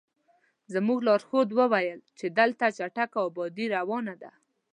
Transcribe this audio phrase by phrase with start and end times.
[0.73, 4.31] زموږ لارښود وویل چې دلته چټکه ابادي روانه ده.